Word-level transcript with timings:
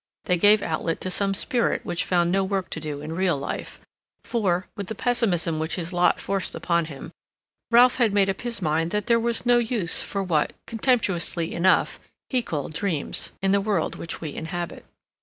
They 0.25 0.35
gave 0.37 0.63
outlet 0.63 0.99
to 1.01 1.11
some 1.11 1.35
spirit 1.35 1.85
which 1.85 2.05
found 2.05 2.31
no 2.31 2.43
work 2.43 2.71
to 2.71 2.79
do 2.79 3.01
in 3.01 3.13
real 3.13 3.37
life, 3.37 3.79
for, 4.23 4.65
with 4.75 4.87
the 4.87 4.95
pessimism 4.95 5.59
which 5.59 5.75
his 5.75 5.93
lot 5.93 6.19
forced 6.19 6.55
upon 6.55 6.85
him, 6.85 7.11
Ralph 7.69 7.97
had 7.97 8.11
made 8.11 8.27
up 8.27 8.41
his 8.41 8.63
mind 8.63 8.89
that 8.89 9.05
there 9.05 9.19
was 9.19 9.45
no 9.45 9.59
use 9.59 10.01
for 10.01 10.23
what, 10.23 10.53
contemptuously 10.65 11.53
enough, 11.53 11.99
he 12.31 12.41
called 12.41 12.73
dreams, 12.73 13.33
in 13.43 13.51
the 13.51 13.61
world 13.61 13.93
which 13.95 14.19
we 14.21 14.33
inhabit. 14.33 14.85